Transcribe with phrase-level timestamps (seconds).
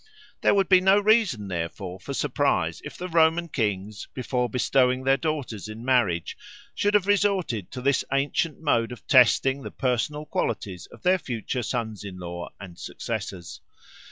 [0.41, 5.15] There would be no reason, therefore, for surprise if the Roman kings, before bestowing their
[5.15, 6.35] daughters in marriage,
[6.73, 11.61] should have resorted to this ancient mode of testing the personal qualities of their future
[11.61, 13.61] sons in law and successors.